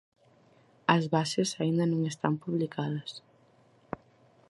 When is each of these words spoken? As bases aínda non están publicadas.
As 0.95 1.03
bases 1.13 1.49
aínda 1.61 1.85
non 1.91 2.01
están 2.11 2.33
publicadas. 2.43 3.11